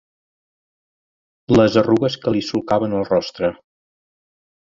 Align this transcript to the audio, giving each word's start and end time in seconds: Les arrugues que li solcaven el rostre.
Les 1.59 1.77
arrugues 1.81 2.17
que 2.23 2.33
li 2.37 2.43
solcaven 2.47 2.97
el 3.01 3.05
rostre. 3.11 3.51